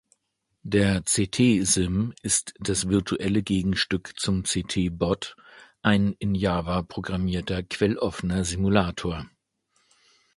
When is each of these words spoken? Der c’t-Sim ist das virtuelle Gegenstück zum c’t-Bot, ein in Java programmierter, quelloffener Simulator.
Der 0.63 1.03
c’t-Sim 1.05 2.15
ist 2.23 2.55
das 2.57 2.89
virtuelle 2.89 3.43
Gegenstück 3.43 4.19
zum 4.19 4.45
c’t-Bot, 4.45 5.35
ein 5.83 6.13
in 6.17 6.33
Java 6.33 6.81
programmierter, 6.81 7.61
quelloffener 7.61 8.43
Simulator. 8.43 9.27